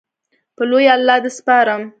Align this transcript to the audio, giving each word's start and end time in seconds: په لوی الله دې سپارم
په 0.55 0.63
لوی 0.69 0.85
الله 0.95 1.17
دې 1.23 1.31
سپارم 1.37 1.81